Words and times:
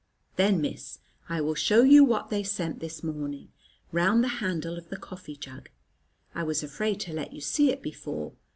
"Then, 0.35 0.61
Miss, 0.61 0.97
I 1.29 1.41
will 1.41 1.53
show 1.53 1.83
you 1.83 2.03
what 2.03 2.31
they 2.31 2.41
sent 2.41 2.79
this 2.79 3.03
morning, 3.03 3.49
round 3.91 4.23
the 4.23 4.27
handle 4.41 4.75
of 4.75 4.89
the 4.89 4.97
coffee 4.97 5.35
jug. 5.35 5.69
I 6.33 6.41
was 6.41 6.63
afraid 6.63 6.99
to 7.01 7.13
let 7.13 7.33
you 7.33 7.39
see 7.39 7.69
it 7.69 7.83
before." 7.83 8.33